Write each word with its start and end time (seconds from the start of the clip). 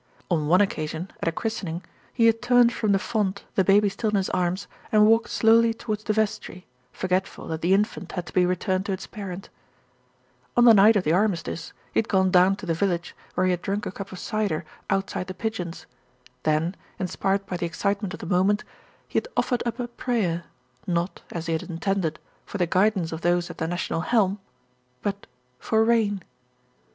On 0.31 0.47
one 0.47 0.61
occasion 0.61 1.11
at 1.21 1.27
a 1.27 1.31
christening, 1.31 1.83
he 2.11 2.25
had 2.25 2.41
turned 2.41 2.73
from 2.73 2.91
the 2.91 2.97
font, 2.97 3.43
the 3.53 3.63
baby 3.63 3.87
still 3.87 4.09
in 4.09 4.15
his 4.15 4.31
arms, 4.31 4.65
and 4.91 5.05
walked 5.05 5.29
slowly 5.29 5.75
towards 5.75 6.03
the 6.03 6.13
vestry, 6.13 6.65
forgetful 6.91 7.47
that 7.49 7.61
the 7.61 7.75
infant 7.75 8.13
had 8.13 8.25
to 8.25 8.33
be 8.33 8.43
returned 8.43 8.87
to 8.87 8.93
its 8.93 9.05
parent. 9.05 9.49
On 10.57 10.65
the 10.65 10.73
night 10.73 10.95
of 10.95 11.03
the 11.03 11.13
Armistice, 11.13 11.71
he 11.93 11.99
had 11.99 12.07
gone 12.07 12.31
down 12.31 12.55
to 12.55 12.65
the 12.65 12.73
village, 12.73 13.15
where 13.35 13.45
he 13.45 13.51
had 13.51 13.61
drunk 13.61 13.85
a 13.85 13.91
cup 13.91 14.11
of 14.11 14.17
cider 14.17 14.65
out 14.89 15.05
MISS 15.13 15.15
LIPSCOMBE 15.17 15.27
DECIDES 15.37 15.85
ON 15.85 15.85
NEUTRALITY 15.85 15.85
135 15.85 15.85
side 16.41 16.47
The 16.47 16.53
Pigeons. 16.55 16.75
Then, 16.75 16.75
inspired 16.97 17.45
by 17.45 17.57
the 17.57 17.65
excitement 17.67 18.13
of 18.15 18.19
the 18.21 18.25
moment, 18.25 18.63
he 19.07 19.17
had 19.17 19.27
offered 19.37 19.61
up 19.67 19.79
a 19.79 19.87
prayer, 19.87 20.45
not, 20.87 21.21
as 21.31 21.45
he 21.45 21.53
had 21.53 21.61
intended, 21.61 22.17
for 22.43 22.57
the 22.57 22.65
guidance 22.65 23.11
of 23.11 23.21
those 23.21 23.51
at 23.51 23.59
the 23.59 23.67
national 23.67 24.01
helm; 24.01 24.39
but 25.03 25.27
for 25.59 25.83
rain! 25.85 26.23